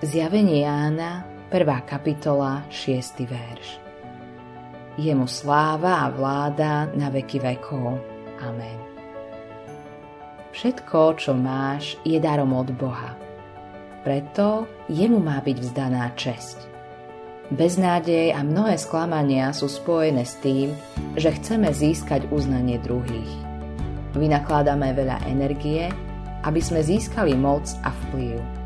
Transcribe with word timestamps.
Zjavenie 0.00 0.64
Jána, 0.64 1.28
1. 1.52 1.84
kapitola, 1.84 2.64
6. 2.72 3.20
verš. 3.20 3.76
Jemu 4.96 5.28
sláva 5.28 6.00
a 6.00 6.08
vláda 6.08 6.88
na 6.96 7.12
veky 7.12 7.36
vekov. 7.36 8.00
Amen. 8.40 8.80
Všetko, 10.56 11.20
čo 11.20 11.36
máš, 11.36 12.00
je 12.00 12.16
darom 12.16 12.56
od 12.56 12.72
Boha. 12.80 13.12
Preto 14.00 14.64
jemu 14.88 15.20
má 15.20 15.36
byť 15.44 15.56
vzdaná 15.60 16.16
česť. 16.16 16.64
Beznádej 17.52 18.32
a 18.32 18.40
mnohé 18.40 18.80
sklamania 18.80 19.52
sú 19.52 19.68
spojené 19.68 20.24
s 20.24 20.40
tým, 20.40 20.72
že 21.20 21.28
chceme 21.28 21.68
získať 21.76 22.24
uznanie 22.32 22.80
druhých. 22.80 23.36
Vynakladáme 24.16 24.96
veľa 24.96 25.28
energie, 25.28 25.92
aby 26.48 26.60
sme 26.64 26.80
získali 26.80 27.36
moc 27.36 27.68
a 27.84 27.92
vplyv 27.92 28.59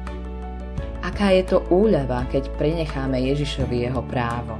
Aká 1.14 1.30
je 1.30 1.46
to 1.46 1.62
úľava, 1.70 2.26
keď 2.26 2.50
prenecháme 2.58 3.14
Ježišovi 3.22 3.86
jeho 3.86 4.02
právo. 4.10 4.58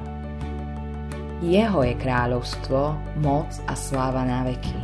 Jeho 1.42 1.82
je 1.82 1.98
kráľovstvo, 1.98 2.94
moc 3.18 3.50
a 3.66 3.74
sláva 3.74 4.22
na 4.22 4.46
veky. 4.46 4.78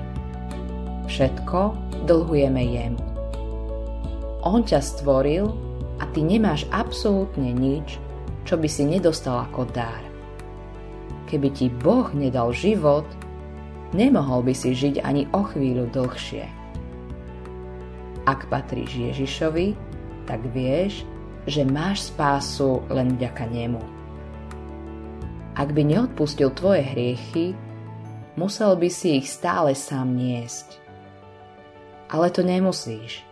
Všetko 1.07 1.79
dlhujeme 2.11 2.59
jemu. 2.75 2.99
On 4.43 4.67
ťa 4.67 4.83
stvoril 4.83 5.47
a 6.03 6.11
ty 6.11 6.27
nemáš 6.27 6.67
absolútne 6.75 7.55
nič, 7.55 8.03
čo 8.43 8.59
by 8.59 8.67
si 8.67 8.83
nedostal 8.83 9.47
ako 9.47 9.71
dar. 9.71 10.03
Keby 11.31 11.55
ti 11.55 11.71
Boh 11.71 12.11
nedal 12.11 12.51
život, 12.51 13.07
nemohol 13.95 14.43
by 14.43 14.59
si 14.59 14.75
žiť 14.75 15.07
ani 15.07 15.31
o 15.31 15.47
chvíľu 15.47 15.87
dlhšie. 15.95 16.51
Ak 18.27 18.51
patríš 18.51 18.91
Ježišovi, 18.91 19.79
tak 20.27 20.43
vieš, 20.51 21.07
že 21.49 21.65
máš 21.65 22.13
spásu 22.13 22.85
len 22.93 23.17
vďaka 23.17 23.45
nemu. 23.49 23.83
Ak 25.57 25.77
by 25.77 25.83
neodpustil 25.85 26.53
tvoje 26.57 26.81
hriechy, 26.85 27.53
musel 28.39 28.77
by 28.81 28.89
si 28.89 29.21
ich 29.21 29.29
stále 29.29 29.77
sám 29.77 30.17
niesť. 30.17 30.81
Ale 32.11 32.33
to 32.33 32.41
nemusíš. 32.43 33.23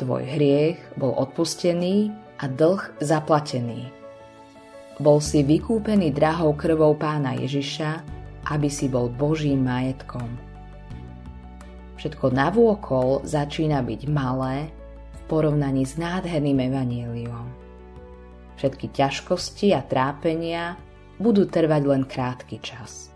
Tvoj 0.00 0.24
hriech 0.26 0.80
bol 0.96 1.14
odpustený 1.14 2.10
a 2.40 2.48
dlh 2.48 2.98
zaplatený. 2.98 3.92
Bol 4.98 5.22
si 5.22 5.44
vykúpený 5.46 6.10
drahou 6.10 6.56
krvou 6.56 6.96
pána 6.98 7.38
Ježiša, 7.38 8.02
aby 8.50 8.68
si 8.72 8.90
bol 8.90 9.12
Božím 9.12 9.62
majetkom. 9.62 10.26
Všetko 12.00 12.34
navôkol 12.34 13.22
začína 13.22 13.78
byť 13.86 14.00
malé 14.10 14.74
porovnaní 15.26 15.86
s 15.86 15.98
nádherným 15.98 16.58
evaníliom. 16.72 17.46
Všetky 18.56 18.94
ťažkosti 18.94 19.74
a 19.74 19.82
trápenia 19.82 20.78
budú 21.18 21.46
trvať 21.46 21.82
len 21.86 22.02
krátky 22.06 22.56
čas. 22.62 23.10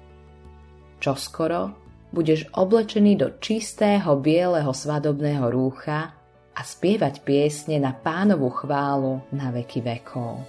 Čoskoro 0.98 1.74
budeš 2.10 2.48
oblečený 2.54 3.18
do 3.20 3.28
čistého 3.42 4.16
bieleho 4.18 4.72
svadobného 4.72 5.46
rúcha 5.52 6.14
a 6.56 6.60
spievať 6.64 7.20
piesne 7.20 7.76
na 7.76 7.92
pánovu 7.92 8.48
chválu 8.48 9.20
na 9.28 9.52
veky 9.52 9.84
vekov. 9.84 10.40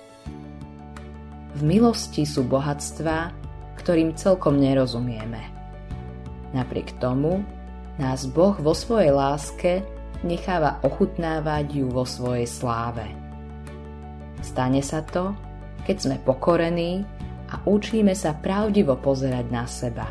V 1.58 1.62
milosti 1.66 2.24
sú 2.24 2.46
bohatstva, 2.46 3.34
ktorým 3.82 4.16
celkom 4.16 4.62
nerozumieme. 4.62 5.42
Napriek 6.56 6.96
tomu 7.02 7.44
nás 8.00 8.30
Boh 8.30 8.56
vo 8.62 8.72
svojej 8.72 9.12
láske 9.12 9.84
necháva 10.26 10.82
ochutnávať 10.82 11.84
ju 11.84 11.88
vo 11.94 12.08
svojej 12.08 12.50
sláve. 12.50 13.06
Stane 14.42 14.82
sa 14.82 15.02
to, 15.06 15.34
keď 15.86 15.98
sme 15.98 16.18
pokorení 16.26 17.06
a 17.54 17.62
učíme 17.66 18.14
sa 18.18 18.38
pravdivo 18.38 18.98
pozerať 18.98 19.46
na 19.50 19.66
seba. 19.70 20.08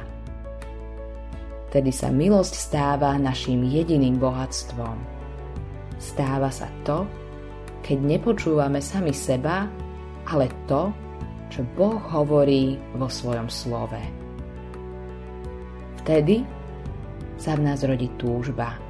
Tedy 1.71 1.91
sa 1.91 2.09
milosť 2.09 2.55
stáva 2.55 3.19
našim 3.19 3.67
jediným 3.67 4.17
bohatstvom. 4.17 4.97
Stáva 5.99 6.49
sa 6.49 6.71
to, 6.87 7.05
keď 7.83 7.99
nepočúvame 8.03 8.79
sami 8.81 9.13
seba, 9.13 9.67
ale 10.27 10.51
to, 10.67 10.91
čo 11.51 11.63
Boh 11.79 11.99
hovorí 12.11 12.79
vo 12.99 13.07
svojom 13.07 13.47
slove. 13.47 14.01
Vtedy 16.03 16.43
sa 17.37 17.55
v 17.55 17.67
nás 17.67 17.83
rodí 17.85 18.11
túžba 18.19 18.86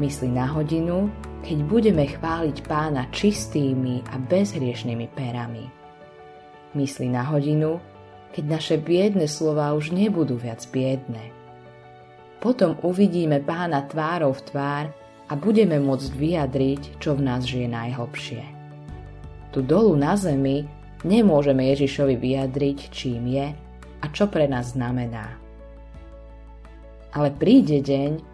Mysli 0.00 0.32
na 0.32 0.48
hodinu, 0.48 1.12
keď 1.44 1.58
budeme 1.68 2.08
chváliť 2.08 2.64
pána 2.64 3.04
čistými 3.12 4.00
a 4.08 4.16
bezhriešnými 4.16 5.12
perami. 5.12 5.68
Mysli 6.72 7.12
na 7.12 7.20
hodinu, 7.28 7.76
keď 8.32 8.44
naše 8.48 8.76
biedne 8.80 9.28
slova 9.28 9.76
už 9.76 9.92
nebudú 9.92 10.40
viac 10.40 10.64
biedne. 10.72 11.20
Potom 12.40 12.80
uvidíme 12.80 13.44
pána 13.44 13.84
tvárov 13.84 14.40
v 14.40 14.44
tvár 14.48 14.84
a 15.28 15.32
budeme 15.36 15.76
môcť 15.76 16.16
vyjadriť, 16.16 16.82
čo 16.96 17.12
v 17.12 17.20
nás 17.20 17.44
žije 17.44 17.68
najhlbšie. 17.68 18.42
Tu 19.52 19.60
dolu 19.60 20.00
na 20.00 20.16
zemi 20.16 20.64
nemôžeme 21.04 21.68
Ježišovi 21.76 22.16
vyjadriť, 22.16 22.88
čím 22.88 23.36
je 23.36 23.52
a 24.00 24.04
čo 24.16 24.32
pre 24.32 24.48
nás 24.48 24.72
znamená. 24.72 25.36
Ale 27.12 27.36
príde 27.36 27.84
deň, 27.84 28.29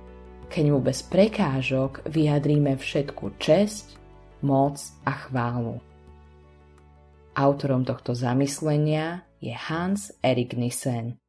keď 0.47 0.65
mu 0.71 0.79
bez 0.81 1.03
prekážok 1.07 2.07
vyjadríme 2.07 2.79
všetku 2.79 3.37
česť, 3.37 3.99
moc 4.47 4.79
a 5.03 5.13
chválu. 5.27 5.83
Autorom 7.37 7.85
tohto 7.85 8.17
zamyslenia 8.17 9.27
je 9.43 9.53
Hans 9.53 10.15
Erik 10.25 10.57
Nissen. 10.57 11.21